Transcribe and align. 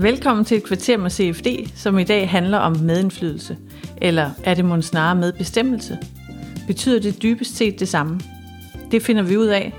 Velkommen 0.00 0.44
til 0.44 0.56
et 0.56 0.64
kvarter 0.64 0.96
med 0.96 1.10
CFD, 1.10 1.46
som 1.74 1.98
i 1.98 2.04
dag 2.04 2.30
handler 2.30 2.58
om 2.58 2.76
medindflydelse. 2.82 3.56
Eller 3.96 4.30
er 4.44 4.54
det 4.54 4.64
måske 4.64 4.88
snarere 4.88 5.14
medbestemmelse? 5.14 5.98
Betyder 6.66 7.00
det 7.00 7.22
dybest 7.22 7.56
set 7.56 7.80
det 7.80 7.88
samme? 7.88 8.20
Det 8.90 9.02
finder 9.02 9.22
vi 9.22 9.36
ud 9.36 9.46
af. 9.46 9.74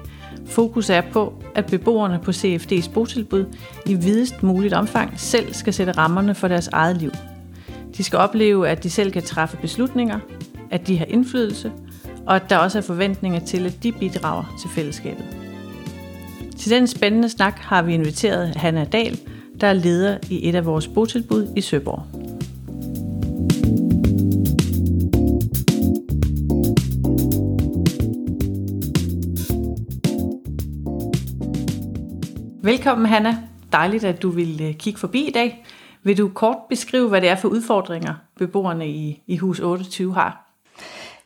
Fokus 0.46 0.90
er 0.90 1.02
på, 1.02 1.34
at 1.56 1.66
beboerne 1.66 2.20
på 2.24 2.32
CFD's 2.32 2.94
botilbud 2.94 3.46
i 3.86 3.94
videst 3.94 4.44
muligt 4.44 4.74
omfang 4.74 5.20
selv 5.20 5.54
skal 5.54 5.74
sætte 5.74 5.92
rammerne 5.92 6.36
for 6.36 6.48
deres 6.48 6.68
eget 6.68 6.98
liv. 6.98 7.12
De 7.98 8.04
skal 8.04 8.20
opleve, 8.20 8.70
at 8.70 8.84
de 8.84 8.90
selv 8.90 9.12
kan 9.12 9.24
træffe 9.24 9.58
beslutninger, 9.58 10.20
at 10.72 10.88
de 10.88 10.98
har 10.98 11.06
indflydelse, 11.06 11.72
og 12.30 12.36
at 12.36 12.50
der 12.50 12.58
også 12.58 12.78
er 12.78 12.82
forventninger 12.82 13.40
til, 13.40 13.66
at 13.66 13.84
de 13.84 13.92
bidrager 13.92 14.56
til 14.60 14.70
fællesskabet. 14.70 15.26
Til 16.58 16.72
den 16.72 16.88
spændende 16.88 17.30
snak 17.30 17.60
har 17.60 17.82
vi 17.82 17.94
inviteret 17.94 18.56
Hanna 18.56 18.84
Dahl, 18.84 19.20
der 19.62 19.68
er 19.68 19.74
leder 19.74 20.18
i 20.30 20.50
et 20.50 20.56
af 20.56 20.66
vores 20.66 20.88
botilbud 20.88 21.54
i 21.56 21.62
Søborg. 21.62 22.04
Velkommen 32.64 33.06
Hanna. 33.06 33.38
Dejligt, 33.72 34.04
at 34.04 34.22
du 34.22 34.30
vil 34.30 34.62
øh, 34.62 34.74
kigge 34.74 35.00
forbi 35.00 35.28
i 35.28 35.32
dag. 35.32 35.66
Vil 36.04 36.18
du 36.18 36.28
kort 36.28 36.58
beskrive, 36.70 37.10
hvad 37.10 37.22
det 37.22 37.30
er 37.30 37.36
for 37.36 37.48
udfordringer, 37.48 38.14
beboerne 38.38 38.90
i, 38.90 39.24
i 39.28 39.38
hus 39.38 39.60
28 39.60 40.14
har? 40.14 40.49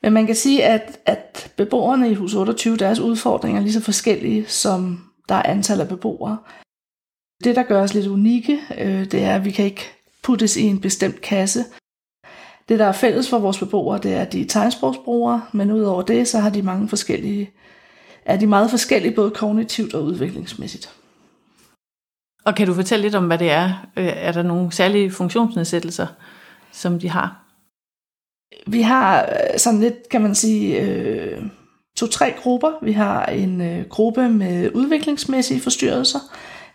Men 0.04 0.14
man 0.14 0.26
kan 0.26 0.36
sige, 0.36 0.64
at, 0.64 1.00
at 1.06 1.54
beboerne 1.58 2.12
i 2.12 2.14
hus 2.14 2.34
28, 2.34 2.78
deres 2.78 3.00
udfordringer 3.00 3.60
er 3.60 3.64
lige 3.64 3.74
så 3.74 3.82
forskellige, 3.82 4.48
som 4.48 5.10
der 5.30 5.36
er 5.36 5.44
antal 5.44 5.82
af 5.82 5.88
beboere. 5.88 6.38
Det, 7.44 7.56
der 7.56 7.64
gør 7.64 7.82
os 7.82 7.94
lidt 7.94 8.08
unikke, 8.08 8.60
øh, 8.78 9.06
det 9.12 9.24
er, 9.24 9.36
at 9.36 9.46
vi 9.46 9.52
kan 9.52 9.66
ikke 9.66 9.92
puttes 10.24 10.58
i 10.58 10.64
en 10.64 10.82
bestemt 10.82 11.22
kasse. 11.22 11.66
Det, 12.70 12.80
der 12.80 12.86
er 12.86 12.92
fælles 12.92 13.30
for 13.30 13.40
vores 13.40 13.60
beboere, 13.60 14.00
det 14.00 14.14
er, 14.14 14.22
at 14.22 14.34
de 14.34 14.42
er 14.42 14.46
tegnsprogsbrugere, 14.46 15.46
men 15.52 15.72
udover 15.72 16.02
det, 16.02 16.28
så 16.28 16.40
har 16.40 16.50
de 16.50 16.62
mange 16.62 16.90
forskellige, 16.90 17.52
er 18.26 18.38
de 18.38 18.48
meget 18.48 18.70
forskellige, 18.70 19.16
både 19.16 19.32
kognitivt 19.32 19.94
og 19.94 20.04
udviklingsmæssigt. 20.04 20.90
Og 22.46 22.56
kan 22.56 22.68
du 22.68 22.74
fortælle 22.74 23.04
lidt 23.04 23.16
om, 23.16 23.28
hvad 23.28 23.38
det 23.38 23.52
er? 23.52 23.88
Øh, 23.98 24.14
er 24.16 24.32
der 24.32 24.44
nogle 24.44 24.72
særlige 24.72 25.12
funktionsnedsættelser, 25.12 26.08
som 26.72 27.00
de 27.00 27.10
har? 27.10 27.43
Vi 28.68 28.82
har 28.82 29.22
øh, 29.22 29.60
sådan 29.60 29.80
lidt, 29.80 30.10
kan 30.10 30.22
man 30.22 30.36
sige, 30.36 30.82
øh, 30.82 31.42
to-tre 31.96 32.34
grupper. 32.44 32.72
Vi 32.82 32.92
har 32.92 33.26
en 33.26 33.62
øh, 33.62 33.86
gruppe 33.90 34.30
med 34.30 34.70
udviklingsmæssige 34.74 35.62
forstyrrelser, 35.62 36.20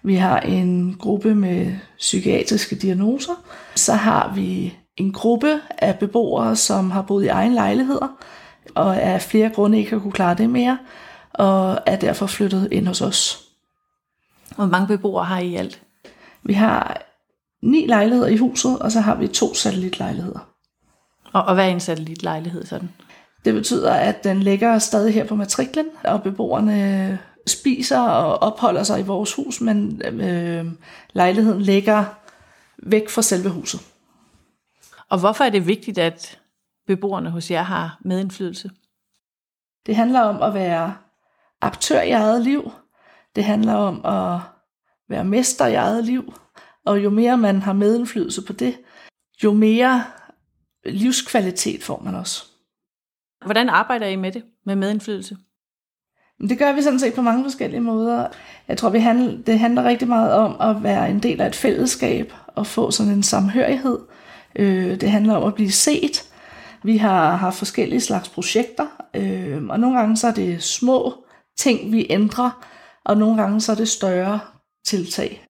vi 0.02 0.14
har 0.14 0.40
en 0.40 0.96
gruppe 0.98 1.34
med 1.34 1.72
psykiatriske 1.98 2.76
diagnoser. 2.76 3.32
Så 3.74 3.92
har 3.92 4.32
vi 4.34 4.74
en 4.96 5.12
gruppe 5.12 5.60
af 5.78 5.98
beboere, 5.98 6.56
som 6.56 6.90
har 6.90 7.02
boet 7.02 7.24
i 7.24 7.28
egen 7.28 7.54
lejligheder, 7.54 8.08
og 8.74 9.02
af 9.02 9.22
flere 9.22 9.50
grunde 9.50 9.78
ikke 9.78 9.90
har 9.90 9.98
kunne 9.98 10.12
klare 10.12 10.34
det 10.34 10.50
mere, 10.50 10.78
og 11.34 11.78
er 11.86 11.96
derfor 11.96 12.26
flyttet 12.26 12.68
ind 12.72 12.86
hos 12.86 13.00
os. 13.00 13.44
Hvor 14.56 14.66
mange 14.66 14.86
beboere 14.86 15.24
har 15.24 15.38
I 15.38 15.48
i 15.48 15.56
alt? 15.56 15.82
Vi 16.42 16.52
har 16.52 17.02
ni 17.62 17.86
lejligheder 17.86 18.28
i 18.28 18.36
huset, 18.36 18.78
og 18.78 18.92
så 18.92 19.00
har 19.00 19.14
vi 19.14 19.28
to 19.28 19.54
satellitlejligheder. 19.54 20.48
Og, 21.32 21.42
og 21.42 21.54
hvad 21.54 21.64
er 21.64 21.72
en 21.72 21.80
satellitlejlighed 21.80 22.66
sådan? 22.66 22.90
Det 23.44 23.54
betyder, 23.54 23.92
at 23.92 24.24
den 24.24 24.42
ligger 24.42 24.78
stadig 24.78 25.14
her 25.14 25.24
på 25.24 25.34
matriklen, 25.34 25.86
og 26.04 26.22
beboerne 26.22 27.18
spiser 27.46 28.00
og 28.00 28.42
opholder 28.42 28.82
sig 28.82 29.00
i 29.00 29.06
vores 29.06 29.34
hus, 29.34 29.60
men 29.60 30.02
øh, 30.04 30.66
lejligheden 31.12 31.62
ligger 31.62 32.04
væk 32.82 33.08
fra 33.08 33.22
selve 33.22 33.48
huset. 33.48 33.80
Og 35.08 35.18
hvorfor 35.18 35.44
er 35.44 35.50
det 35.50 35.66
vigtigt, 35.66 35.98
at 35.98 36.38
beboerne 36.86 37.30
hos 37.30 37.50
jer 37.50 37.62
har 37.62 37.98
medindflydelse? 38.04 38.70
Det 39.86 39.96
handler 39.96 40.20
om 40.20 40.42
at 40.42 40.54
være 40.54 40.94
aktør 41.60 42.00
i 42.00 42.10
eget 42.10 42.42
liv. 42.42 42.72
Det 43.36 43.44
handler 43.44 43.74
om 43.74 44.04
at 44.04 44.40
være 45.08 45.24
mester 45.24 45.66
i 45.66 45.74
eget 45.74 46.04
liv. 46.04 46.34
Og 46.84 47.04
jo 47.04 47.10
mere 47.10 47.36
man 47.36 47.62
har 47.62 47.72
medindflydelse 47.72 48.42
på 48.42 48.52
det, 48.52 48.76
jo 49.44 49.52
mere 49.52 50.04
livskvalitet 50.86 51.82
får 51.82 52.02
man 52.04 52.14
også. 52.14 52.44
Hvordan 53.44 53.68
arbejder 53.68 54.06
I 54.06 54.16
med 54.16 54.32
det, 54.32 54.44
med 54.66 54.76
medindflydelse? 54.76 55.36
Det 56.40 56.58
gør 56.58 56.72
vi 56.72 56.82
sådan 56.82 56.98
set 56.98 57.14
på 57.14 57.22
mange 57.22 57.44
forskellige 57.44 57.80
måder. 57.80 58.28
Jeg 58.68 58.78
tror, 58.78 58.90
vi 58.90 58.98
handler, 58.98 59.42
det 59.42 59.58
handler 59.58 59.84
rigtig 59.84 60.08
meget 60.08 60.32
om 60.32 60.56
at 60.60 60.82
være 60.82 61.10
en 61.10 61.22
del 61.22 61.40
af 61.40 61.46
et 61.46 61.54
fællesskab 61.54 62.32
og 62.46 62.66
få 62.66 62.90
sådan 62.90 63.12
en 63.12 63.22
samhørighed. 63.22 63.98
Øh, 64.56 65.00
det 65.00 65.10
handler 65.10 65.34
om 65.34 65.44
at 65.44 65.54
blive 65.54 65.72
set. 65.72 66.32
Vi 66.82 66.96
har 66.96 67.36
haft 67.36 67.56
forskellige 67.56 68.00
slags 68.00 68.28
projekter, 68.28 68.86
øh, 69.14 69.64
og 69.68 69.80
nogle 69.80 69.98
gange 69.98 70.16
så 70.16 70.26
er 70.26 70.32
det 70.32 70.62
små 70.62 71.24
ting, 71.58 71.92
vi 71.92 72.06
ændrer, 72.10 72.66
og 73.04 73.16
nogle 73.16 73.42
gange 73.42 73.60
så 73.60 73.72
er 73.72 73.76
det 73.76 73.88
større 73.88 74.40
tiltag. 74.86 75.44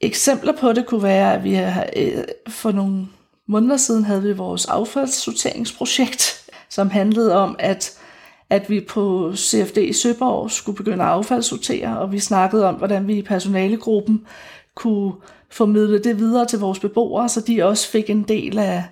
Eksempler 0.00 0.52
på 0.60 0.72
det 0.72 0.86
kunne 0.86 1.02
være, 1.02 1.34
at 1.34 1.44
vi 1.44 1.54
har, 1.54 1.86
øh, 1.96 2.24
for 2.48 2.72
nogle 2.72 3.06
måneder 3.48 3.76
siden 3.76 4.04
havde 4.04 4.22
vi 4.22 4.32
vores 4.32 4.66
affaldssorteringsprojekt, 4.66 6.50
som 6.68 6.90
handlede 6.90 7.34
om, 7.34 7.56
at 7.58 7.98
at 8.50 8.70
vi 8.70 8.80
på 8.80 9.32
CFD 9.36 9.78
i 9.78 9.92
Søborg 9.92 10.50
skulle 10.50 10.76
begynde 10.76 11.04
at 11.04 11.10
affaldssortere, 11.10 11.98
og 11.98 12.12
vi 12.12 12.18
snakkede 12.18 12.68
om, 12.68 12.74
hvordan 12.74 13.06
vi 13.06 13.14
i 13.14 13.22
personalegruppen 13.22 14.26
kunne 14.74 15.12
formidle 15.50 15.98
det 15.98 16.18
videre 16.18 16.46
til 16.46 16.58
vores 16.58 16.78
beboere, 16.78 17.28
så 17.28 17.40
de 17.40 17.64
også 17.64 17.88
fik 17.88 18.10
en 18.10 18.22
del 18.22 18.58
af, 18.58 18.84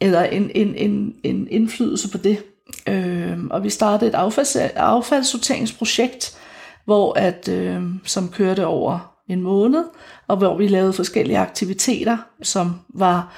eller 0.00 0.22
en, 0.22 0.50
en, 0.54 0.74
en, 0.74 1.14
en 1.22 1.48
indflydelse 1.50 2.10
på 2.10 2.18
det. 2.18 2.42
Øh, 2.86 3.38
og 3.50 3.64
vi 3.64 3.70
startede 3.70 4.10
et 4.10 4.14
affalds, 4.14 4.56
affaldssorteringsprojekt, 4.56 6.38
hvor 6.84 7.18
at, 7.18 7.48
øh, 7.48 7.82
som 8.04 8.28
kørte 8.28 8.66
over 8.66 9.14
en 9.28 9.42
måned, 9.42 9.84
og 10.28 10.36
hvor 10.36 10.56
vi 10.56 10.68
lavede 10.68 10.92
forskellige 10.92 11.38
aktiviteter, 11.38 12.16
som 12.42 12.74
var 12.88 13.32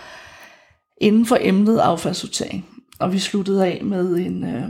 inden 1.00 1.26
for 1.26 1.38
emnet 1.40 1.78
affaldssortering. 1.78 2.66
Og 2.98 3.12
vi 3.12 3.18
sluttede 3.18 3.66
af 3.66 3.84
med 3.84 4.16
en, 4.16 4.44
øh, 4.44 4.68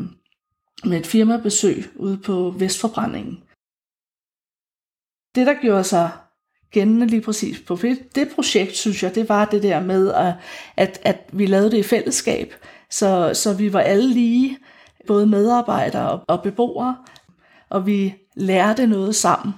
med 0.85 0.99
et 1.01 1.07
firmabesøg 1.07 1.85
ude 1.97 2.19
på 2.19 2.55
Vestforbrændingen. 2.59 3.43
Det, 5.35 5.47
der 5.47 5.61
gjorde 5.63 5.85
sig 5.85 6.11
gældende 6.71 7.07
lige 7.07 7.23
præcis 7.23 7.61
på 7.61 7.79
det 8.15 8.29
projekt, 8.35 8.77
synes 8.77 9.03
jeg, 9.03 9.15
det 9.15 9.29
var 9.29 9.45
det 9.45 9.63
der 9.63 9.81
med, 9.81 10.13
at, 10.13 10.35
at 10.77 11.01
at 11.03 11.31
vi 11.33 11.47
lavede 11.47 11.71
det 11.71 11.79
i 11.79 11.83
fællesskab, 11.83 12.55
så, 12.91 13.31
så 13.35 13.55
vi 13.55 13.73
var 13.73 13.81
alle 13.81 14.13
lige, 14.13 14.59
både 15.07 15.27
medarbejdere 15.27 16.21
og 16.29 16.43
beboere, 16.43 16.97
og 17.71 17.87
vi 17.87 18.15
lærte 18.37 18.87
noget 18.87 19.17
sammen. 19.17 19.55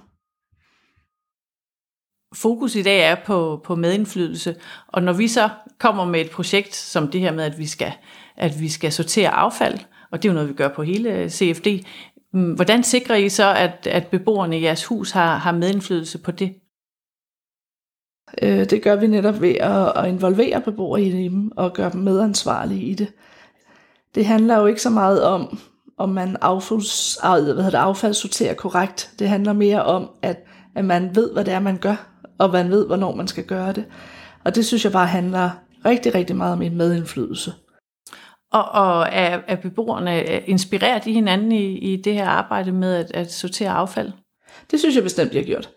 Fokus 2.35 2.75
i 2.75 2.83
dag 2.83 3.01
er 3.01 3.17
på, 3.27 3.61
på 3.65 3.75
medindflydelse, 3.75 4.55
og 4.89 5.03
når 5.03 5.13
vi 5.13 5.29
så 5.29 5.49
kommer 5.79 6.05
med 6.05 6.21
et 6.21 6.31
projekt 6.31 6.75
som 6.75 7.09
det 7.09 7.21
her 7.21 7.33
med, 7.33 7.45
at 7.45 7.59
vi 7.59 7.67
skal, 7.67 7.93
at 8.37 8.61
vi 8.61 8.69
skal 8.69 8.93
sortere 8.93 9.31
affald, 9.31 9.79
og 10.11 10.23
det 10.23 10.29
er 10.29 10.33
jo 10.33 10.35
noget, 10.35 10.49
vi 10.49 10.55
gør 10.55 10.69
på 10.69 10.83
hele 10.83 11.31
CFD. 11.31 11.67
Mm, 12.33 12.53
hvordan 12.53 12.83
sikrer 12.83 13.17
I 13.17 13.29
så, 13.29 13.55
at, 13.55 13.87
at 13.87 14.07
beboerne 14.07 14.59
i 14.59 14.63
jeres 14.63 14.85
hus 14.85 15.11
har, 15.11 15.37
har 15.37 15.53
medindflydelse 15.53 16.19
på 16.19 16.31
det? 16.31 16.55
Øh, 18.43 18.71
det 18.71 18.83
gør 18.83 18.97
vi 18.97 19.07
netop 19.07 19.41
ved 19.41 19.55
at, 19.55 19.93
at 19.97 20.09
involvere 20.09 20.61
beboere 20.61 21.03
i 21.03 21.11
det 21.11 21.53
og 21.57 21.73
gøre 21.73 21.91
dem 21.93 22.01
medansvarlige 22.01 22.83
i 22.83 22.95
det. 22.95 23.13
Det 24.15 24.27
handler 24.27 24.59
jo 24.59 24.67
ikke 24.67 24.83
så 24.83 24.91
meget 24.91 25.25
om, 25.25 25.59
om 25.99 26.09
man 26.09 26.37
affalds, 26.41 27.19
øh, 27.25 27.31
hvad 27.31 27.55
hedder 27.55 27.71
det, 27.71 27.79
affaldssorterer 27.79 28.55
korrekt. 28.55 29.11
Det 29.19 29.29
handler 29.29 29.53
mere 29.53 29.83
om, 29.83 30.11
at, 30.23 30.45
at 30.75 30.85
man 30.85 31.15
ved, 31.15 31.33
hvad 31.33 31.45
det 31.45 31.55
er, 31.55 31.61
man 31.61 31.79
gør, 31.79 32.12
og 32.43 32.53
man 32.53 32.71
ved, 32.71 32.87
hvornår 32.87 33.15
man 33.15 33.29
skal 33.29 33.45
gøre 33.45 33.73
det. 33.73 33.85
Og 34.45 34.55
det 34.55 34.67
synes 34.67 34.85
jeg 34.85 34.93
bare 34.93 35.07
handler 35.07 35.51
rigtig, 35.85 36.15
rigtig 36.15 36.37
meget 36.37 36.53
om 36.53 36.63
en 36.63 36.77
medindflydelse. 36.77 37.53
Og, 38.53 38.65
og 38.65 39.09
er, 39.13 39.41
er 39.49 39.57
beboerne, 39.57 40.41
inspirerer 40.47 40.99
de 40.99 41.13
hinanden 41.13 41.53
i, 41.53 41.79
i 41.79 41.97
det 41.97 42.15
her 42.15 42.29
arbejde 42.29 42.73
med 42.73 42.95
at, 42.95 43.11
at 43.15 43.33
sortere 43.33 43.71
affald? 43.71 44.13
Det 44.71 44.79
synes 44.79 44.95
jeg 44.95 45.03
bestemt, 45.03 45.33
de 45.33 45.39
har 45.39 45.45
gjort. 45.45 45.71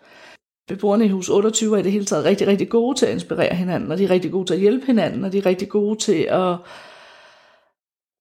Beboerne 0.68 1.04
i 1.04 1.08
hus 1.08 1.28
28 1.28 1.74
er 1.74 1.80
i 1.80 1.82
det 1.82 1.92
hele 1.92 2.04
taget 2.04 2.24
rigtig, 2.24 2.46
rigtig 2.46 2.68
gode 2.68 2.98
til 2.98 3.06
at 3.06 3.12
inspirere 3.12 3.54
hinanden, 3.54 3.92
og 3.92 3.98
de 3.98 4.04
er 4.04 4.10
rigtig 4.10 4.32
gode 4.32 4.46
til 4.46 4.54
at 4.54 4.60
hjælpe 4.60 4.86
hinanden, 4.86 5.24
og 5.24 5.32
de 5.32 5.38
er 5.38 5.46
rigtig 5.46 5.68
gode 5.68 5.98
til 5.98 6.22
at, 6.22 6.56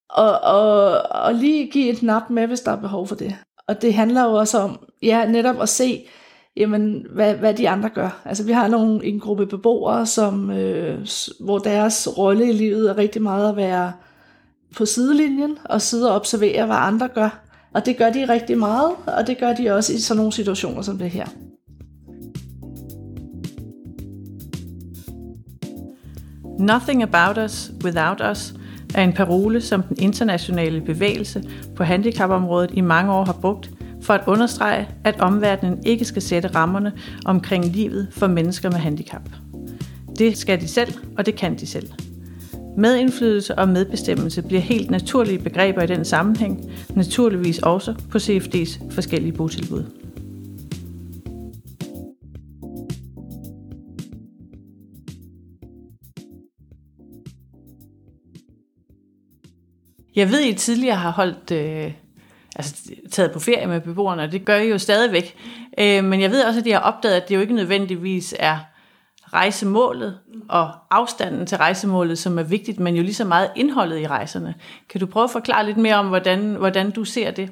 og, 0.09 0.39
og, 0.44 1.01
og 1.12 1.33
lige 1.33 1.71
give 1.71 1.89
et 1.89 2.03
nap 2.03 2.30
med, 2.30 2.47
hvis 2.47 2.62
der 2.62 2.71
er 2.71 2.81
behov 2.81 3.07
for 3.07 3.15
det. 3.15 3.36
Og 3.68 3.81
det 3.81 3.94
handler 3.94 4.24
jo 4.24 4.33
også 4.33 4.59
om, 4.59 4.80
ja, 5.01 5.25
netop 5.25 5.62
at 5.62 5.69
se, 5.69 6.07
jamen, 6.57 7.06
hvad, 7.10 7.36
hvad 7.36 7.54
de 7.54 7.69
andre 7.69 7.90
gør. 7.90 8.22
Altså, 8.25 8.44
vi 8.44 8.52
har 8.52 8.68
nogle, 8.68 9.06
en 9.06 9.19
gruppe 9.19 9.46
beboere, 9.46 10.06
som, 10.06 10.52
øh, 10.52 11.07
hvor 11.40 11.57
deres 11.57 12.18
rolle 12.18 12.50
i 12.50 12.54
livet 12.54 12.90
er 12.90 12.98
rigtig 12.98 13.22
meget 13.22 13.50
at 13.50 13.56
være 13.56 13.94
på 14.75 14.86
sidelinjen 14.86 15.57
og 15.66 15.81
sidde 15.81 16.10
og 16.10 16.16
observere, 16.16 16.66
hvad 16.66 16.75
andre 16.80 17.07
gør. 17.07 17.42
Og 17.74 17.86
det 17.86 17.98
gør 17.98 18.10
de 18.10 18.30
rigtig 18.30 18.57
meget, 18.57 18.92
og 19.07 19.28
det 19.28 19.38
gør 19.38 19.54
de 19.54 19.72
også 19.72 19.94
i 19.94 19.98
sådan 19.98 20.18
nogle 20.18 20.31
situationer 20.31 20.81
som 20.81 20.98
det 20.98 21.10
her. 21.10 21.25
Nothing 26.60 27.04
about 27.04 27.38
us 27.46 27.72
without 27.84 28.22
us 28.31 28.54
er 28.96 29.04
en 29.04 29.13
parole, 29.13 29.62
som 29.62 29.84
den 29.84 29.98
internationale 30.00 30.81
bevægelse 30.81 31.44
på 31.75 31.84
handicapområdet 31.84 32.72
i 32.74 32.81
mange 32.81 33.13
år 33.13 33.25
har 33.25 33.38
brugt 33.42 33.72
for 34.06 34.13
at 34.13 34.24
understrege, 34.28 34.88
at 35.04 35.19
omverdenen 35.19 35.86
ikke 35.86 36.06
skal 36.06 36.22
sætte 36.22 36.48
rammerne 36.48 36.94
omkring 37.25 37.66
livet 37.66 38.07
for 38.12 38.28
mennesker 38.28 38.72
med 38.72 38.80
handicap. 38.80 39.30
Det 40.19 40.38
skal 40.38 40.62
de 40.62 40.68
selv, 40.68 40.94
og 41.18 41.25
det 41.25 41.36
kan 41.36 41.57
de 41.57 41.68
selv. 41.68 41.90
Medindflydelse 42.78 43.56
og 43.56 43.69
medbestemmelse 43.69 44.42
bliver 44.42 44.62
helt 44.62 44.92
naturlige 44.92 45.40
begreber 45.40 45.81
i 45.81 45.88
den 45.88 46.06
sammenhæng, 46.06 46.72
naturligvis 46.96 47.60
også 47.60 47.94
på 48.12 48.18
CFD's 48.18 48.94
forskellige 48.94 49.34
botilbud. 49.34 49.84
Jeg 60.16 60.31
ved, 60.31 60.42
I 60.42 60.54
tidligere 60.54 60.96
har 60.96 61.12
holdt, 61.12 61.52
øh, 61.52 61.94
altså 62.56 62.75
taget 63.12 63.31
på 63.31 63.40
ferie 63.40 63.68
med 63.68 63.81
beboerne, 63.81 64.22
og 64.24 64.31
det 64.31 64.46
gør 64.46 64.57
I 64.57 64.69
jo 64.69 64.78
stadigvæk. 64.78 65.36
Øh, 65.80 66.04
men 66.04 66.22
jeg 66.22 66.31
ved 66.31 66.44
også, 66.44 66.60
at 66.60 66.66
de 66.66 66.72
har 66.72 66.80
opdaget, 66.80 67.16
at 67.16 67.30
det 67.30 67.36
jo 67.36 67.42
ikke 67.42 67.56
nødvendigvis 67.56 68.36
er 68.40 68.57
rejsemålet 69.34 70.19
og 70.50 70.72
afstanden 70.92 71.46
til 71.46 71.57
rejsemålet, 71.57 72.18
som 72.18 72.40
er 72.40 72.44
vigtigt, 72.44 72.80
men 72.80 72.96
jo 72.96 73.04
lige 73.04 73.13
så 73.13 73.25
meget 73.25 73.50
indholdet 73.56 74.00
i 74.00 74.07
rejserne. 74.07 74.54
Kan 74.90 75.00
du 75.00 75.06
prøve 75.06 75.24
at 75.24 75.31
forklare 75.31 75.66
lidt 75.66 75.78
mere 75.78 75.96
om, 75.96 76.07
hvordan, 76.07 76.56
hvordan 76.56 76.92
du 76.92 77.04
ser 77.04 77.31
det? 77.31 77.50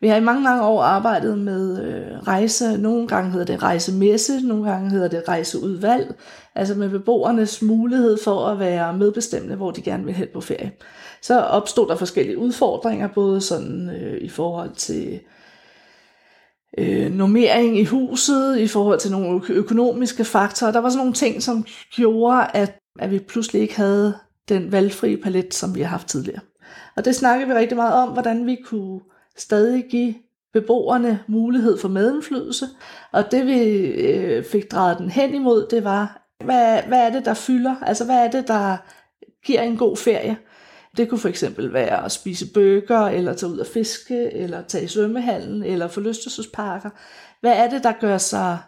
Vi 0.00 0.08
har 0.08 0.16
i 0.16 0.20
mange, 0.20 0.42
mange 0.42 0.62
år 0.62 0.82
arbejdet 0.82 1.38
med 1.38 1.84
øh, 1.84 2.18
rejse. 2.18 2.78
Nogle 2.78 3.08
gange 3.08 3.30
hedder 3.30 3.46
det 3.46 3.62
rejsemesse, 3.62 4.40
nogle 4.40 4.70
gange 4.70 4.90
hedder 4.90 5.08
det 5.08 5.22
rejseudvalg. 5.28 6.14
Altså 6.54 6.74
med 6.74 6.88
beboernes 6.88 7.62
mulighed 7.62 8.18
for 8.24 8.46
at 8.46 8.58
være 8.58 8.92
medbestemmende, 8.92 9.56
hvor 9.56 9.70
de 9.70 9.82
gerne 9.82 10.04
vil 10.04 10.14
hen 10.14 10.28
på 10.32 10.40
ferie. 10.40 10.72
Så 11.22 11.40
opstod 11.40 11.88
der 11.88 11.96
forskellige 11.96 12.38
udfordringer, 12.38 13.08
både 13.08 13.40
sådan 13.40 13.90
øh, 13.90 14.20
i 14.20 14.28
forhold 14.28 14.70
til 14.74 15.20
øh, 16.78 17.12
normering 17.12 17.78
i 17.78 17.84
huset, 17.84 18.58
i 18.58 18.66
forhold 18.66 18.98
til 18.98 19.10
nogle 19.10 19.40
økonomiske 19.48 20.24
faktorer. 20.24 20.72
Der 20.72 20.80
var 20.80 20.88
sådan 20.88 20.98
nogle 20.98 21.12
ting, 21.12 21.42
som 21.42 21.66
gjorde, 21.90 22.46
at, 22.54 22.78
at 22.98 23.10
vi 23.10 23.18
pludselig 23.18 23.62
ikke 23.62 23.76
havde 23.76 24.14
den 24.48 24.72
valgfrie 24.72 25.16
palet, 25.16 25.54
som 25.54 25.74
vi 25.74 25.80
har 25.80 25.88
haft 25.88 26.08
tidligere. 26.08 26.40
Og 26.96 27.04
det 27.04 27.14
snakkede 27.14 27.48
vi 27.48 27.54
rigtig 27.54 27.76
meget 27.76 27.94
om, 27.94 28.08
hvordan 28.08 28.46
vi 28.46 28.56
kunne 28.64 29.00
stadig 29.36 29.84
give 29.90 30.14
beboerne 30.52 31.20
mulighed 31.26 31.78
for 31.78 31.88
medindflydelse. 31.88 32.66
Og 33.12 33.30
det 33.30 33.46
vi 33.46 33.58
øh, 33.62 34.44
fik 34.44 34.72
drejet 34.72 34.98
den 34.98 35.10
hen 35.10 35.34
imod, 35.34 35.66
det 35.70 35.84
var, 35.84 36.22
hvad, 36.44 36.82
hvad 36.82 36.98
er 36.98 37.10
det, 37.10 37.24
der 37.24 37.34
fylder? 37.34 37.74
Altså 37.82 38.04
hvad 38.04 38.16
er 38.16 38.30
det, 38.30 38.48
der 38.48 38.76
giver 39.44 39.62
en 39.62 39.76
god 39.76 39.96
ferie? 39.96 40.36
Det 40.96 41.08
kunne 41.08 41.18
for 41.18 41.28
eksempel 41.28 41.72
være 41.72 42.04
at 42.04 42.12
spise 42.12 42.52
bøger, 42.52 43.00
eller 43.00 43.34
tage 43.34 43.52
ud 43.52 43.58
og 43.58 43.66
fiske, 43.66 44.32
eller 44.32 44.62
tage 44.62 44.84
i 44.84 44.88
svømmehallen, 44.88 45.62
eller 45.62 45.88
forlystelsesparker. 45.88 46.90
Hvad 47.40 47.52
er 47.52 47.70
det, 47.70 47.84
der 47.84 47.92
gør 48.00 48.18
sig... 48.18 48.58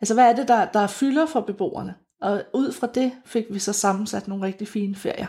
Altså, 0.00 0.14
hvad 0.14 0.30
er 0.30 0.36
det, 0.36 0.48
der, 0.48 0.64
der 0.64 0.86
fylder 0.86 1.26
for 1.26 1.40
beboerne? 1.40 1.94
Og 2.22 2.42
ud 2.54 2.72
fra 2.72 2.86
det 2.94 3.12
fik 3.24 3.44
vi 3.50 3.58
så 3.58 3.72
sammensat 3.72 4.28
nogle 4.28 4.46
rigtig 4.46 4.68
fine 4.68 4.96
ferier. 4.96 5.26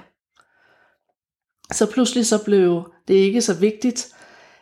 Så 1.72 1.92
pludselig 1.92 2.26
så 2.26 2.44
blev 2.46 2.92
det 3.08 3.14
ikke 3.14 3.42
så 3.42 3.60
vigtigt, 3.60 4.16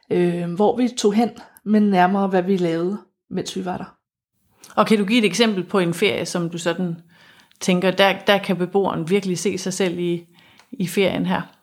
øh, 0.09 0.53
hvor 0.53 0.77
vi 0.77 0.89
tog 0.97 1.13
hen, 1.13 1.29
men 1.65 1.83
nærmere, 1.83 2.27
hvad 2.27 2.41
vi 2.41 2.57
lavede, 2.57 2.97
mens 3.29 3.55
vi 3.55 3.65
var 3.65 3.77
der. 3.77 3.97
Og 4.75 4.88
kan 4.88 4.97
du 4.97 5.05
give 5.05 5.19
et 5.19 5.25
eksempel 5.25 5.63
på 5.63 5.79
en 5.79 5.93
ferie, 5.93 6.25
som 6.25 6.49
du 6.49 6.57
sådan 6.57 6.95
tænker, 7.59 7.91
der, 7.91 8.19
der 8.27 8.38
kan 8.38 8.57
beboeren 8.57 9.09
virkelig 9.09 9.38
se 9.38 9.57
sig 9.57 9.73
selv 9.73 9.99
i, 9.99 10.25
i 10.71 10.88
ferien 10.88 11.25
her? 11.25 11.54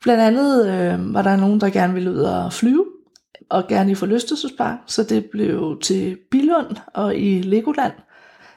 Blandt 0.00 0.22
andet 0.22 0.68
øh, 0.68 1.14
var 1.14 1.22
der 1.22 1.36
nogen, 1.36 1.60
der 1.60 1.70
gerne 1.70 1.94
ville 1.94 2.10
ud 2.10 2.18
og 2.18 2.52
flyve, 2.52 2.86
og 3.50 3.68
gerne 3.68 3.90
i 3.90 3.94
forlystelsespark, 3.94 4.78
så 4.86 5.02
det 5.02 5.24
blev 5.24 5.78
til 5.82 6.18
Bilund 6.30 6.76
og 6.94 7.16
i 7.16 7.42
Legoland. 7.42 7.92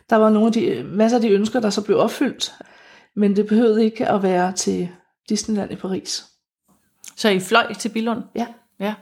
Der 0.09 0.15
var 0.15 0.29
nogle 0.29 0.47
af 0.47 0.53
de, 0.53 0.83
masser 0.85 1.17
af 1.17 1.21
de 1.21 1.29
ønsker, 1.29 1.59
der 1.59 1.69
så 1.69 1.81
blev 1.81 1.97
opfyldt, 1.97 2.53
men 3.15 3.35
det 3.35 3.47
behøvede 3.47 3.85
ikke 3.85 4.07
at 4.09 4.23
være 4.23 4.51
til 4.51 4.89
Disneyland 5.29 5.71
i 5.71 5.75
Paris. 5.75 6.25
Så 7.15 7.29
I 7.29 7.39
fløj 7.39 7.73
til 7.73 7.89
Bilund? 7.89 8.23
Ja. 8.35 8.47
Ja, 8.79 8.93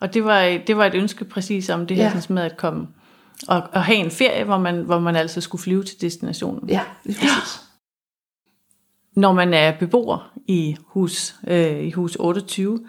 og 0.00 0.14
det 0.14 0.24
var, 0.24 0.58
det 0.66 0.76
var 0.76 0.86
et 0.86 0.94
ønske 0.94 1.24
præcis 1.24 1.70
om 1.70 1.86
det 1.86 1.96
her 1.96 2.04
ja. 2.04 2.20
med 2.28 2.42
at 2.42 2.56
komme 2.56 2.86
og, 3.48 3.62
og 3.72 3.84
have 3.84 3.98
en 3.98 4.10
ferie, 4.10 4.44
hvor 4.44 4.58
man, 4.58 4.82
hvor 4.82 4.98
man 4.98 5.16
altså 5.16 5.40
skulle 5.40 5.62
flyve 5.62 5.84
til 5.84 6.00
destinationen. 6.00 6.68
Ja, 6.68 6.80
det 7.04 7.10
er 7.10 7.20
præcis. 7.20 7.60
Ja. 7.60 7.69
Når 9.16 9.32
man 9.32 9.54
er 9.54 9.72
beboer 9.78 10.32
i 10.46 10.76
hus, 10.86 11.34
øh, 11.48 11.80
i 11.80 11.90
hus 11.90 12.16
28, 12.20 12.80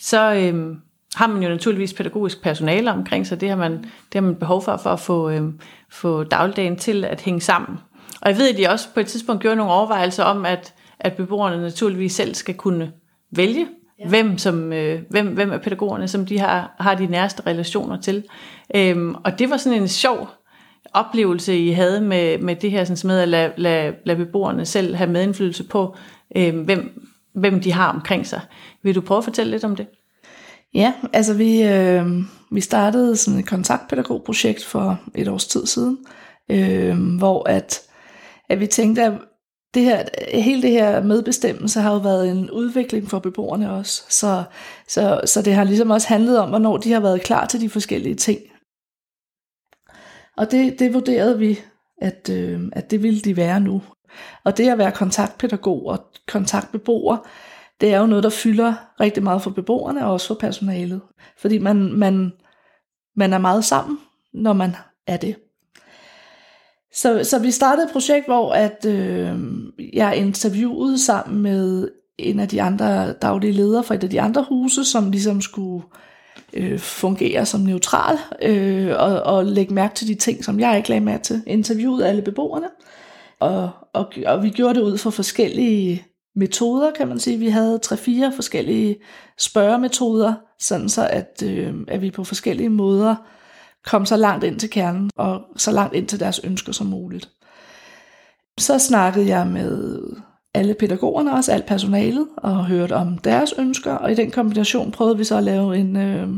så 0.00 0.34
øh, 0.34 0.76
har 1.14 1.26
man 1.26 1.42
jo 1.42 1.48
naturligvis 1.48 1.92
pædagogisk 1.92 2.42
personale 2.42 2.92
omkring 2.92 3.26
sig. 3.26 3.40
Det 3.40 3.48
har 3.48 3.56
man, 3.56 3.72
det 3.72 4.14
har 4.14 4.20
man 4.20 4.34
behov 4.34 4.62
for, 4.62 4.76
for 4.76 4.90
at 4.90 5.00
få, 5.00 5.30
øh, 5.30 5.42
få 5.90 6.24
dagligdagen 6.24 6.76
til 6.76 7.04
at 7.04 7.20
hænge 7.20 7.40
sammen. 7.40 7.78
Og 8.20 8.30
jeg 8.30 8.38
ved, 8.38 8.48
at 8.48 8.58
de 8.58 8.68
også 8.68 8.88
på 8.94 9.00
et 9.00 9.06
tidspunkt 9.06 9.42
gjorde 9.42 9.56
nogle 9.56 9.72
overvejelser 9.72 10.24
om, 10.24 10.46
at, 10.46 10.74
at 11.00 11.14
beboerne 11.14 11.62
naturligvis 11.62 12.12
selv 12.12 12.34
skal 12.34 12.54
kunne 12.54 12.92
vælge, 13.30 13.66
ja. 13.98 14.08
hvem, 14.08 14.38
som, 14.38 14.72
øh, 14.72 15.02
hvem, 15.10 15.26
hvem 15.26 15.52
er 15.52 15.58
pædagogerne, 15.58 16.08
som 16.08 16.26
de 16.26 16.38
har, 16.38 16.76
har 16.80 16.94
de 16.94 17.06
nærmeste 17.06 17.42
relationer 17.46 18.00
til. 18.00 18.24
Øhm, 18.74 19.14
og 19.14 19.38
det 19.38 19.50
var 19.50 19.56
sådan 19.56 19.82
en 19.82 19.88
sjov 19.88 20.28
oplevelse, 20.94 21.58
I 21.58 21.70
havde 21.70 22.00
med, 22.00 22.38
med 22.38 22.56
det 22.56 22.70
her 22.70 22.84
sådan 22.84 23.08
med 23.08 23.20
at 23.20 23.28
lade, 23.28 23.52
lade, 23.56 23.94
lade 24.06 24.24
beboerne 24.24 24.66
selv 24.66 24.94
have 24.94 25.10
medindflydelse 25.10 25.64
på, 25.64 25.96
øh, 26.36 26.58
hvem, 26.58 27.08
hvem 27.34 27.60
de 27.60 27.72
har 27.72 27.92
omkring 27.92 28.26
sig. 28.26 28.40
Vil 28.82 28.94
du 28.94 29.00
prøve 29.00 29.18
at 29.18 29.24
fortælle 29.24 29.50
lidt 29.50 29.64
om 29.64 29.76
det? 29.76 29.86
Ja, 30.74 30.92
altså 31.12 31.34
vi, 31.34 31.62
øh, 31.62 32.06
vi 32.52 32.60
startede 32.60 33.16
sådan 33.16 33.40
et 33.40 33.46
kontaktpædagogprojekt 33.46 34.64
for 34.64 35.00
et 35.14 35.28
års 35.28 35.46
tid 35.46 35.66
siden, 35.66 35.98
øh, 36.50 36.96
hvor 37.18 37.48
at, 37.48 37.80
at 38.48 38.60
vi 38.60 38.66
tænkte, 38.66 39.02
at 39.02 39.12
det 39.74 39.82
her, 39.82 40.04
hele 40.34 40.62
det 40.62 40.70
her 40.70 41.02
medbestemmelse 41.02 41.80
har 41.80 41.92
jo 41.92 41.98
været 41.98 42.30
en 42.30 42.50
udvikling 42.50 43.10
for 43.10 43.18
beboerne 43.18 43.72
også. 43.72 44.02
Så, 44.08 44.42
så, 44.88 45.20
så 45.24 45.42
det 45.42 45.54
har 45.54 45.64
ligesom 45.64 45.90
også 45.90 46.08
handlet 46.08 46.38
om, 46.38 46.48
hvornår 46.48 46.76
de 46.76 46.92
har 46.92 47.00
været 47.00 47.22
klar 47.22 47.46
til 47.46 47.60
de 47.60 47.70
forskellige 47.70 48.14
ting. 48.14 48.38
Og 50.38 50.50
det, 50.50 50.78
det 50.78 50.94
vurderede 50.94 51.38
vi, 51.38 51.58
at, 52.00 52.30
øh, 52.32 52.60
at 52.72 52.90
det 52.90 53.02
ville 53.02 53.20
de 53.20 53.36
være 53.36 53.60
nu. 53.60 53.82
Og 54.44 54.56
det 54.56 54.68
at 54.68 54.78
være 54.78 54.92
kontaktpædagog 54.92 55.86
og 55.86 55.98
kontaktbeboer, 56.28 57.16
det 57.80 57.94
er 57.94 58.00
jo 58.00 58.06
noget, 58.06 58.24
der 58.24 58.30
fylder 58.30 58.74
rigtig 59.00 59.22
meget 59.22 59.42
for 59.42 59.50
beboerne 59.50 60.06
og 60.06 60.12
også 60.12 60.26
for 60.26 60.34
personalet. 60.34 61.00
Fordi 61.38 61.58
man, 61.58 61.92
man, 61.92 62.32
man 63.16 63.32
er 63.32 63.38
meget 63.38 63.64
sammen, 63.64 63.98
når 64.34 64.52
man 64.52 64.76
er 65.06 65.16
det. 65.16 65.36
Så, 66.92 67.24
så 67.24 67.38
vi 67.38 67.50
startede 67.50 67.86
et 67.86 67.92
projekt, 67.92 68.26
hvor 68.26 68.52
at, 68.52 68.84
øh, 68.86 69.38
jeg 69.92 70.16
interviewede 70.16 71.04
sammen 71.04 71.42
med 71.42 71.88
en 72.18 72.40
af 72.40 72.48
de 72.48 72.62
andre 72.62 73.12
daglige 73.12 73.52
ledere 73.52 73.84
fra 73.84 73.94
et 73.94 74.04
af 74.04 74.10
de 74.10 74.20
andre 74.20 74.46
huse, 74.48 74.84
som 74.84 75.10
ligesom 75.10 75.40
skulle 75.40 75.84
øh, 75.84 76.07
Øh, 76.52 76.78
fungere 76.78 77.46
som 77.46 77.60
neutral 77.60 78.18
øh, 78.42 78.94
og, 78.98 79.22
og 79.22 79.44
lægge 79.44 79.74
mærke 79.74 79.94
til 79.94 80.08
de 80.08 80.14
ting, 80.14 80.44
som 80.44 80.60
jeg 80.60 80.76
ikke 80.76 80.88
lagde 80.88 81.04
mærke 81.04 81.22
til. 81.22 81.42
Interviewede 81.46 82.08
alle 82.08 82.22
beboerne, 82.22 82.68
og, 83.40 83.70
og, 83.94 84.12
og 84.26 84.42
vi 84.42 84.50
gjorde 84.50 84.74
det 84.74 84.80
ud 84.80 84.98
fra 84.98 85.10
forskellige 85.10 86.04
metoder, 86.36 86.90
kan 86.90 87.08
man 87.08 87.18
sige. 87.18 87.38
Vi 87.38 87.48
havde 87.48 87.78
tre-fire 87.78 88.32
forskellige 88.34 88.96
spørgemetoder, 89.38 90.34
sådan 90.58 90.88
så 90.88 91.08
at, 91.10 91.42
øh, 91.44 91.74
at 91.88 92.02
vi 92.02 92.10
på 92.10 92.24
forskellige 92.24 92.68
måder 92.68 93.16
kom 93.86 94.06
så 94.06 94.16
langt 94.16 94.44
ind 94.44 94.58
til 94.58 94.70
kernen, 94.70 95.10
og 95.16 95.40
så 95.56 95.70
langt 95.70 95.94
ind 95.94 96.06
til 96.06 96.20
deres 96.20 96.40
ønsker 96.44 96.72
som 96.72 96.86
muligt. 96.86 97.30
Så 98.58 98.78
snakkede 98.78 99.28
jeg 99.28 99.46
med 99.46 100.00
alle 100.58 100.74
pædagogerne, 100.74 101.32
også 101.32 101.52
alt 101.52 101.66
personalet, 101.66 102.26
og 102.36 102.66
hørt 102.66 102.92
om 102.92 103.18
deres 103.18 103.54
ønsker, 103.58 103.92
og 103.92 104.12
i 104.12 104.14
den 104.14 104.30
kombination 104.30 104.92
prøvede 104.92 105.18
vi 105.18 105.24
så 105.24 105.36
at 105.36 105.44
lave 105.44 105.76
en, 105.76 105.96
øh, 105.96 106.28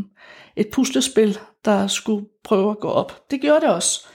et 0.57 0.69
puslespil, 0.73 1.39
der 1.65 1.87
skulle 1.87 2.27
prøve 2.45 2.71
at 2.71 2.79
gå 2.81 2.89
op. 2.89 3.31
Det 3.31 3.41
gjorde 3.41 3.61
det 3.61 3.69
også. 3.69 4.07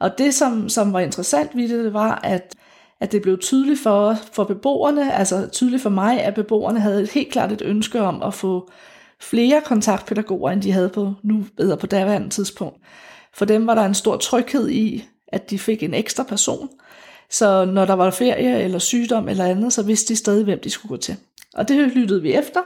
Og 0.00 0.18
det, 0.18 0.34
som, 0.34 0.68
som 0.68 0.92
var 0.92 1.00
interessant 1.00 1.56
ved 1.56 1.68
det, 1.68 1.84
det 1.84 1.92
var, 1.92 2.20
at, 2.24 2.54
at 3.00 3.12
det 3.12 3.22
blev 3.22 3.38
tydeligt 3.38 3.80
for, 3.80 4.16
for 4.32 4.44
beboerne, 4.44 5.12
altså 5.14 5.48
tydeligt 5.52 5.82
for 5.82 5.90
mig, 5.90 6.20
at 6.20 6.34
beboerne 6.34 6.80
havde 6.80 7.02
et 7.02 7.10
helt 7.10 7.32
klart 7.32 7.52
et 7.52 7.62
ønske 7.62 8.00
om 8.00 8.22
at 8.22 8.34
få 8.34 8.70
flere 9.20 9.60
kontaktpædagoger, 9.64 10.50
end 10.50 10.62
de 10.62 10.72
havde 10.72 10.88
på 10.88 11.14
nu 11.22 11.44
bedre 11.56 11.76
på 11.76 11.86
daværende 11.86 12.28
tidspunkt. 12.28 12.76
For 13.34 13.44
dem 13.44 13.66
var 13.66 13.74
der 13.74 13.84
en 13.84 13.94
stor 13.94 14.16
tryghed 14.16 14.68
i, 14.68 15.04
at 15.28 15.50
de 15.50 15.58
fik 15.58 15.82
en 15.82 15.94
ekstra 15.94 16.22
person. 16.22 16.68
Så 17.30 17.64
når 17.64 17.84
der 17.84 17.94
var 17.94 18.10
ferie 18.10 18.62
eller 18.62 18.78
sygdom 18.78 19.28
eller 19.28 19.44
andet, 19.44 19.72
så 19.72 19.82
vidste 19.82 20.08
de 20.08 20.16
stadig, 20.16 20.44
hvem 20.44 20.60
de 20.60 20.70
skulle 20.70 20.90
gå 20.90 20.96
til. 20.96 21.16
Og 21.54 21.68
det 21.68 21.76
lyttede 21.76 22.22
vi 22.22 22.32
efter, 22.32 22.60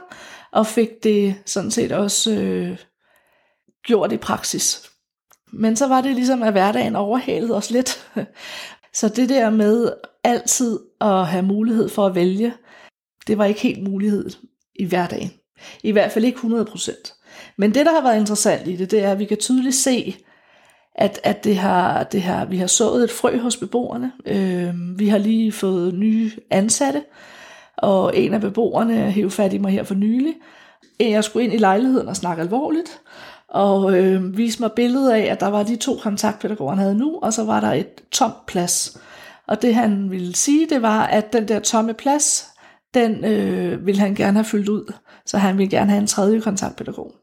og 0.51 0.67
fik 0.67 1.03
det 1.03 1.35
sådan 1.45 1.71
set 1.71 1.91
også 1.91 2.31
øh, 2.31 2.77
gjort 3.83 4.11
i 4.11 4.17
praksis. 4.17 4.91
Men 5.53 5.75
så 5.75 5.87
var 5.87 6.01
det 6.01 6.15
ligesom, 6.15 6.43
at 6.43 6.51
hverdagen 6.51 6.95
overhalede 6.95 7.55
os 7.55 7.71
lidt. 7.71 8.07
Så 8.93 9.09
det 9.09 9.29
der 9.29 9.49
med 9.49 9.91
altid 10.23 10.79
at 11.01 11.27
have 11.27 11.43
mulighed 11.43 11.89
for 11.89 12.05
at 12.05 12.15
vælge, 12.15 12.53
det 13.27 13.37
var 13.37 13.45
ikke 13.45 13.61
helt 13.61 13.83
mulighed 13.83 14.29
i 14.75 14.85
hverdagen. 14.85 15.31
I 15.83 15.91
hvert 15.91 16.11
fald 16.11 16.25
ikke 16.25 16.39
100%. 16.39 17.55
Men 17.57 17.73
det, 17.73 17.85
der 17.85 17.91
har 17.91 18.01
været 18.01 18.19
interessant 18.19 18.67
i 18.67 18.75
det, 18.75 18.91
det 18.91 19.03
er, 19.03 19.11
at 19.11 19.19
vi 19.19 19.25
kan 19.25 19.37
tydeligt 19.37 19.75
se, 19.75 20.15
at, 20.95 21.19
at 21.23 21.43
det 21.43 21.57
har, 21.57 22.03
det 22.03 22.21
har, 22.21 22.45
vi 22.45 22.57
har 22.57 22.67
sået 22.67 23.03
et 23.03 23.11
frø 23.11 23.37
hos 23.39 23.57
beboerne. 23.57 24.11
Øh, 24.25 24.99
vi 24.99 25.07
har 25.07 25.17
lige 25.17 25.51
fået 25.51 25.93
nye 25.93 26.31
ansatte, 26.49 27.03
og 27.77 28.17
en 28.17 28.33
af 28.33 28.41
beboerne 28.41 29.11
hævde 29.11 29.31
fat 29.31 29.53
i 29.53 29.57
mig 29.57 29.71
her 29.71 29.83
for 29.83 29.95
nylig. 29.95 30.33
Jeg 30.99 31.23
skulle 31.23 31.43
ind 31.45 31.53
i 31.53 31.57
lejligheden 31.57 32.07
og 32.07 32.15
snakke 32.15 32.41
alvorligt, 32.41 33.01
og 33.49 33.97
øh, 33.97 34.37
vise 34.37 34.61
mig 34.61 34.71
billedet 34.71 35.11
af, 35.11 35.21
at 35.31 35.39
der 35.39 35.47
var 35.47 35.63
de 35.63 35.75
to 35.75 35.95
kontaktpædagoger, 35.95 36.71
han 36.71 36.79
havde 36.79 36.95
nu, 36.95 37.19
og 37.21 37.33
så 37.33 37.43
var 37.43 37.59
der 37.59 37.71
et 37.71 38.01
tomt 38.11 38.45
plads. 38.47 38.97
Og 39.47 39.61
det 39.61 39.75
han 39.75 40.11
ville 40.11 40.35
sige, 40.35 40.67
det 40.69 40.81
var, 40.81 41.05
at 41.05 41.33
den 41.33 41.47
der 41.47 41.59
tomme 41.59 41.93
plads, 41.93 42.47
den 42.93 43.25
øh, 43.25 43.85
ville 43.85 44.01
han 44.01 44.15
gerne 44.15 44.37
have 44.37 44.45
fyldt 44.45 44.69
ud. 44.69 44.93
Så 45.25 45.37
han 45.37 45.57
ville 45.57 45.69
gerne 45.69 45.89
have 45.89 46.01
en 46.01 46.07
tredje 46.07 46.39
kontaktpædagog. 46.39 47.15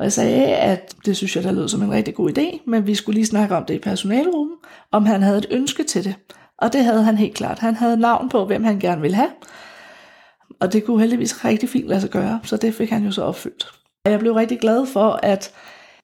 Og 0.00 0.04
jeg 0.04 0.12
sagde, 0.12 0.46
at 0.46 0.94
det 1.04 1.16
synes 1.16 1.36
jeg, 1.36 1.44
der 1.44 1.52
lød 1.52 1.68
som 1.68 1.82
en 1.82 1.92
rigtig 1.92 2.14
god 2.14 2.38
idé, 2.38 2.62
men 2.66 2.86
vi 2.86 2.94
skulle 2.94 3.14
lige 3.14 3.26
snakke 3.26 3.56
om 3.56 3.64
det 3.64 3.74
i 3.74 3.78
personalrummet, 3.78 4.56
om 4.92 5.06
han 5.06 5.22
havde 5.22 5.38
et 5.38 5.46
ønske 5.50 5.84
til 5.84 6.04
det. 6.04 6.14
Og 6.58 6.72
det 6.72 6.84
havde 6.84 7.02
han 7.02 7.18
helt 7.18 7.34
klart. 7.34 7.58
Han 7.58 7.76
havde 7.76 7.96
navn 7.96 8.28
på, 8.28 8.44
hvem 8.44 8.64
han 8.64 8.78
gerne 8.78 9.00
ville 9.00 9.16
have. 9.16 9.30
Og 10.60 10.72
det 10.72 10.84
kunne 10.84 11.00
heldigvis 11.00 11.44
rigtig 11.44 11.68
fint 11.68 11.88
lade 11.88 12.00
sig 12.00 12.10
gøre, 12.10 12.40
så 12.44 12.56
det 12.56 12.74
fik 12.74 12.90
han 12.90 13.04
jo 13.04 13.12
så 13.12 13.22
opfyldt. 13.22 13.66
Og 14.04 14.10
Jeg 14.10 14.18
blev 14.18 14.34
rigtig 14.34 14.60
glad 14.60 14.86
for, 14.86 15.20
at, 15.22 15.52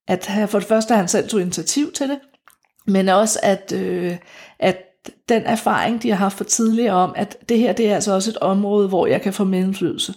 at 0.08 0.30
for 0.48 0.58
det 0.58 0.68
første, 0.68 0.94
at 0.94 0.98
han 0.98 1.08
selv 1.08 1.28
tog 1.28 1.40
initiativ 1.40 1.92
til 1.92 2.08
det, 2.08 2.18
men 2.86 3.08
også, 3.08 3.38
at, 3.42 3.72
øh, 3.72 4.16
at 4.58 4.78
den 5.28 5.42
erfaring, 5.42 6.02
de 6.02 6.08
har 6.10 6.16
haft 6.16 6.36
for 6.36 6.44
tidligere 6.44 6.94
om, 6.94 7.12
at 7.16 7.36
det 7.48 7.58
her 7.58 7.72
det 7.72 7.90
er 7.90 7.94
altså 7.94 8.12
også 8.12 8.30
et 8.30 8.36
område, 8.36 8.88
hvor 8.88 9.06
jeg 9.06 9.22
kan 9.22 9.32
få 9.32 9.44
medindflydelse. 9.44 10.14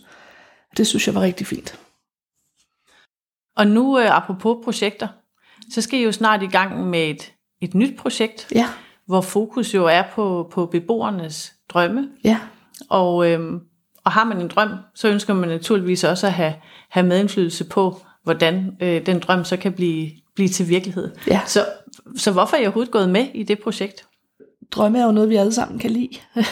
Det 0.77 0.87
synes 0.87 1.07
jeg 1.07 1.15
var 1.15 1.21
rigtig 1.21 1.47
fint. 1.47 1.79
Og 3.57 3.67
nu, 3.67 3.99
øh, 3.99 4.17
apropos 4.17 4.57
projekter, 4.63 5.07
så 5.71 5.81
skal 5.81 5.99
I 5.99 6.03
jo 6.03 6.11
snart 6.11 6.43
i 6.43 6.47
gang 6.47 6.89
med 6.89 7.09
et, 7.09 7.33
et 7.61 7.75
nyt 7.75 7.97
projekt, 7.97 8.47
ja. 8.55 8.67
hvor 9.05 9.21
fokus 9.21 9.73
jo 9.73 9.85
er 9.85 10.03
på, 10.15 10.49
på 10.51 10.65
beboernes 10.65 11.53
drømme. 11.69 12.09
Ja. 12.23 12.39
Og, 12.89 13.31
øh, 13.31 13.61
og 14.03 14.11
har 14.11 14.23
man 14.23 14.41
en 14.41 14.47
drøm, 14.47 14.69
så 14.95 15.07
ønsker 15.07 15.33
man 15.33 15.49
naturligvis 15.49 16.03
også 16.03 16.27
at 16.27 16.33
have, 16.33 16.53
have 16.89 17.05
medindflydelse 17.05 17.63
på, 17.65 18.01
hvordan 18.23 18.77
øh, 18.81 19.05
den 19.05 19.19
drøm 19.19 19.43
så 19.43 19.57
kan 19.57 19.73
blive, 19.73 20.11
blive 20.35 20.49
til 20.49 20.69
virkelighed. 20.69 21.11
Ja. 21.27 21.41
Så, 21.45 21.65
så 22.17 22.31
hvorfor 22.31 22.57
er 22.57 22.61
I 22.61 22.65
overhovedet 22.65 22.91
gået 22.91 23.09
med 23.09 23.27
i 23.33 23.43
det 23.43 23.59
projekt? 23.59 24.07
Drømme 24.71 24.99
er 24.99 25.05
jo 25.05 25.11
noget, 25.11 25.29
vi 25.29 25.35
alle 25.35 25.53
sammen 25.53 25.79
kan 25.79 25.91
lide. 25.91 26.09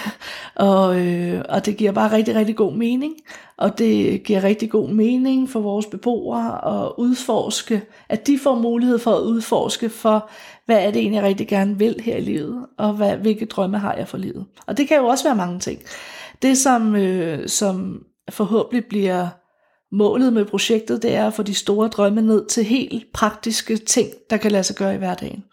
og, 0.56 1.00
øh, 1.00 1.44
og 1.50 1.66
det 1.66 1.78
giver 1.78 1.92
bare 1.92 2.12
rigtig, 2.12 2.36
rigtig 2.36 2.56
god 2.56 2.74
mening. 2.74 3.14
Og 3.58 3.78
det 3.78 4.24
giver 4.24 4.44
rigtig 4.44 4.70
god 4.70 4.90
mening 4.90 5.50
for 5.50 5.60
vores 5.60 5.86
beboere 5.86 6.84
at 6.84 6.92
udforske, 6.98 7.82
at 8.10 8.28
de 8.28 8.40
får 8.40 8.56
mulighed 8.56 9.00
for 9.00 9.12
at 9.12 9.22
udforske 9.22 9.90
for, 9.90 10.30
hvad 10.66 10.78
er 10.86 10.92
det 10.92 11.00
egentlig, 11.00 11.16
jeg 11.16 11.26
rigtig 11.26 11.48
gerne 11.48 11.78
vil 11.78 11.96
her 12.04 12.16
i 12.16 12.22
livet, 12.22 12.66
og 12.78 12.94
hvad, 12.94 13.18
hvilke 13.18 13.46
drømme 13.46 13.80
har 13.80 13.94
jeg 13.94 14.08
for 14.08 14.18
livet. 14.18 14.46
Og 14.68 14.78
det 14.78 14.88
kan 14.88 14.98
jo 14.98 15.06
også 15.06 15.24
være 15.24 15.36
mange 15.36 15.60
ting. 15.60 15.82
Det, 16.42 16.58
som, 16.58 16.96
øh, 16.96 17.48
som 17.48 18.04
forhåbentlig 18.30 18.86
bliver 18.86 19.28
målet 19.92 20.34
med 20.34 20.46
projektet, 20.46 21.04
det 21.04 21.16
er 21.16 21.28
at 21.28 21.34
få 21.34 21.44
de 21.44 21.54
store 21.54 21.88
drømme 21.88 22.22
ned 22.22 22.46
til 22.46 22.64
helt 22.64 23.14
praktiske 23.14 23.78
ting, 23.78 24.10
der 24.30 24.38
kan 24.38 24.52
lade 24.52 24.64
sig 24.64 24.76
gøre 24.76 24.96
i 24.96 24.98
hverdagen. 24.98 25.44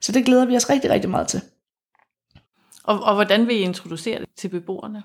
Så 0.00 0.12
det 0.12 0.24
glæder 0.24 0.46
vi 0.46 0.56
os 0.56 0.70
rigtig, 0.70 0.90
rigtig 0.90 1.10
meget 1.10 1.28
til. 1.28 1.40
Og, 2.88 3.00
og 3.00 3.14
hvordan 3.14 3.46
vil 3.46 3.56
I 3.56 3.60
introducere 3.60 4.18
det 4.18 4.28
til 4.36 4.48
beboerne? 4.48 5.02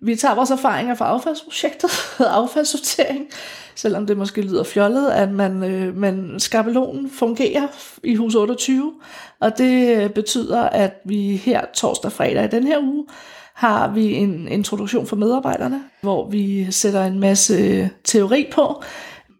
Vi 0.00 0.16
tager 0.16 0.34
vores 0.34 0.50
erfaringer 0.50 0.94
fra 0.94 1.08
affaldsprojektet, 1.08 1.90
affaldssortering, 2.20 3.26
selvom 3.74 4.06
det 4.06 4.16
måske 4.16 4.42
lyder 4.42 4.64
fjollet, 4.64 5.10
at 5.10 5.32
man, 5.32 5.64
øh, 5.64 5.96
man 5.96 6.40
skabelonen 6.40 7.10
fungerer 7.10 7.68
i 8.04 8.14
hus 8.14 8.34
28, 8.34 8.94
og 9.40 9.58
det 9.58 9.96
øh, 9.96 10.10
betyder, 10.10 10.62
at 10.62 10.92
vi 11.04 11.36
her 11.36 11.64
torsdag 11.74 12.08
og 12.08 12.12
fredag 12.12 12.44
i 12.44 12.48
den 12.48 12.66
her 12.66 12.78
uge 12.78 13.06
har 13.54 13.88
vi 13.88 14.12
en 14.12 14.48
introduktion 14.48 15.06
for 15.06 15.16
medarbejderne, 15.16 15.84
hvor 16.00 16.30
vi 16.30 16.72
sætter 16.72 17.04
en 17.04 17.20
masse 17.20 17.54
øh, 17.54 17.88
teori 18.04 18.48
på. 18.52 18.82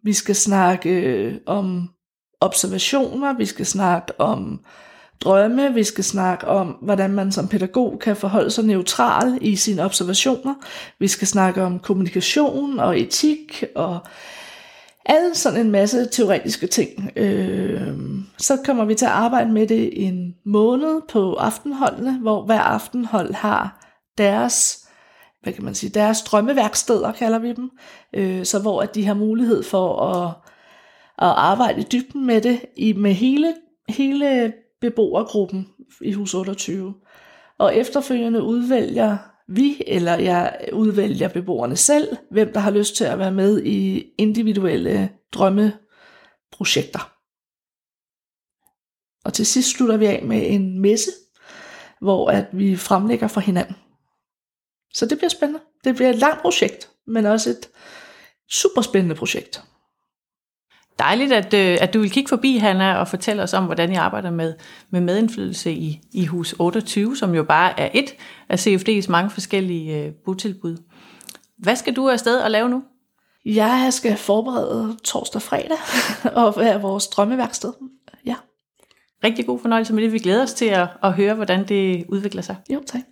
Vi 0.02 0.12
skal 0.12 0.34
snakke 0.34 0.90
øh, 0.90 1.34
om 1.46 1.90
observationer, 2.40 3.32
vi 3.32 3.46
skal 3.46 3.66
snakke 3.66 4.20
om 4.20 4.60
drømme, 5.20 5.74
vi 5.74 5.84
skal 5.84 6.04
snakke 6.04 6.46
om, 6.46 6.66
hvordan 6.82 7.10
man 7.10 7.32
som 7.32 7.48
pædagog 7.48 7.98
kan 8.00 8.16
forholde 8.16 8.50
sig 8.50 8.64
neutral 8.64 9.38
i 9.40 9.56
sine 9.56 9.84
observationer. 9.84 10.54
Vi 10.98 11.08
skal 11.08 11.28
snakke 11.28 11.62
om 11.62 11.78
kommunikation 11.78 12.78
og 12.78 13.00
etik 13.00 13.64
og 13.74 13.98
alle 15.04 15.34
sådan 15.34 15.60
en 15.60 15.70
masse 15.70 16.06
teoretiske 16.12 16.66
ting. 16.66 17.10
Øh, 17.16 17.92
så 18.38 18.58
kommer 18.64 18.84
vi 18.84 18.94
til 18.94 19.04
at 19.04 19.10
arbejde 19.10 19.52
med 19.52 19.66
det 19.66 20.06
en 20.06 20.34
måned 20.44 21.00
på 21.08 21.34
aftenholdene, 21.34 22.18
hvor 22.18 22.42
hver 22.42 22.60
aftenhold 22.60 23.34
har 23.34 23.86
deres 24.18 24.86
hvad 25.46 25.54
kan 25.54 25.64
man 25.64 25.74
sige, 25.74 25.90
deres 25.90 26.22
drømmeværksteder, 26.22 27.12
kalder 27.12 27.38
vi 27.38 27.52
dem, 27.52 27.70
øh, 28.12 28.44
så 28.44 28.58
hvor 28.58 28.82
at 28.82 28.94
de 28.94 29.06
har 29.06 29.14
mulighed 29.14 29.62
for 29.62 30.00
at, 30.00 30.28
at 31.18 31.34
arbejde 31.36 31.80
i 31.80 31.84
dybden 31.92 32.26
med 32.26 32.40
det, 32.40 32.60
i, 32.76 32.92
med 32.92 33.12
hele, 33.12 33.54
hele 33.88 34.52
beboergruppen 34.80 35.68
i 36.00 36.12
hus 36.12 36.34
28. 36.34 36.94
Og 37.58 37.76
efterfølgende 37.76 38.42
udvælger 38.42 39.18
vi, 39.48 39.82
eller 39.86 40.14
jeg 40.16 40.68
udvælger 40.72 41.28
beboerne 41.28 41.76
selv, 41.76 42.16
hvem 42.30 42.52
der 42.52 42.60
har 42.60 42.70
lyst 42.70 42.96
til 42.96 43.04
at 43.04 43.18
være 43.18 43.32
med 43.32 43.62
i 43.62 44.04
individuelle 44.18 45.10
drømmeprojekter. 45.32 47.12
Og 49.24 49.32
til 49.32 49.46
sidst 49.46 49.70
slutter 49.70 49.96
vi 49.96 50.06
af 50.06 50.22
med 50.24 50.50
en 50.50 50.80
messe, 50.80 51.10
hvor 52.00 52.30
at 52.30 52.46
vi 52.52 52.76
fremlægger 52.76 53.28
for 53.28 53.40
hinanden. 53.40 53.76
Så 54.94 55.06
det 55.06 55.18
bliver 55.18 55.30
spændende. 55.30 55.60
Det 55.84 55.94
bliver 55.94 56.10
et 56.10 56.18
langt 56.18 56.42
projekt, 56.42 56.90
men 57.06 57.26
også 57.26 57.50
et 57.50 57.68
super 58.50 58.82
spændende 58.82 59.14
projekt. 59.14 59.62
Dejligt, 60.98 61.32
at, 61.32 61.54
øh, 61.54 61.78
at 61.80 61.94
du 61.94 62.00
vil 62.00 62.10
kigge 62.10 62.28
forbi, 62.28 62.56
Hanna, 62.56 62.96
og 62.96 63.08
fortælle 63.08 63.42
os 63.42 63.54
om, 63.54 63.64
hvordan 63.64 63.92
I 63.92 63.94
arbejder 63.94 64.30
med, 64.30 64.54
med 64.90 65.00
medindflydelse 65.00 65.72
i, 65.72 66.00
i 66.12 66.26
hus 66.26 66.54
28, 66.58 67.16
som 67.16 67.34
jo 67.34 67.42
bare 67.42 67.80
er 67.80 67.88
et 67.94 68.14
af 68.48 68.66
CFD's 68.66 69.10
mange 69.10 69.30
forskellige 69.30 70.04
øh, 70.04 70.12
botilbud. 70.24 70.76
Hvad 71.58 71.76
skal 71.76 71.96
du 71.96 72.08
afsted 72.08 72.40
og 72.40 72.50
lave 72.50 72.68
nu? 72.68 72.82
Jeg 73.44 73.88
skal 73.90 74.16
forberede 74.16 74.96
torsdag 75.04 75.38
og 75.38 75.42
fredag 75.42 75.78
og 76.44 76.54
være 76.56 76.80
vores 76.80 77.06
drømmeværksted. 77.06 77.72
Ja. 78.26 78.34
Rigtig 79.24 79.46
god 79.46 79.58
fornøjelse 79.58 79.94
med 79.94 80.02
det. 80.02 80.12
Vi 80.12 80.18
glæder 80.18 80.42
os 80.42 80.54
til 80.54 80.66
at, 80.66 80.88
at 81.02 81.12
høre, 81.12 81.34
hvordan 81.34 81.68
det 81.68 82.04
udvikler 82.08 82.42
sig. 82.42 82.56
Jo, 82.70 82.82
tak. 82.86 83.02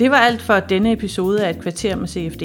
Det 0.00 0.10
var 0.10 0.16
alt 0.16 0.42
for 0.42 0.60
denne 0.60 0.92
episode 0.92 1.46
af 1.46 1.50
Et 1.50 1.60
kvarter 1.60 1.96
med 1.96 2.08
CFD. 2.08 2.42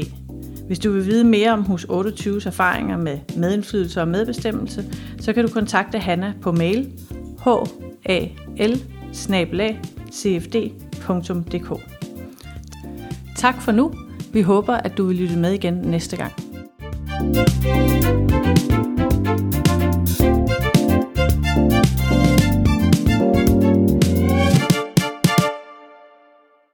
Hvis 0.68 0.80
du 0.80 0.92
vil 0.92 1.06
vide 1.06 1.24
mere 1.24 1.52
om 1.52 1.64
Hus 1.64 1.86
28's 1.86 2.48
erfaringer 2.48 2.98
med 2.98 3.20
medindflydelse 3.38 4.02
og 4.02 4.08
medbestemmelse, 4.08 4.86
så 5.20 5.34
kan 5.34 5.46
du 5.46 5.52
kontakte 5.54 6.00
Hanna 6.00 6.34
på 6.42 6.52
mail 6.52 6.92
hal 8.06 8.80
cfd.dk. 10.12 11.82
Tak 13.38 13.62
for 13.62 13.72
nu. 13.72 13.94
Vi 14.34 14.42
håber, 14.42 14.74
at 14.74 14.98
du 14.98 15.06
vil 15.06 15.16
lytte 15.18 15.38
med 15.38 15.52
igen 15.52 15.74
næste 15.74 16.18
gang. 16.18 16.34
thank 17.16 18.46
you 18.46 18.55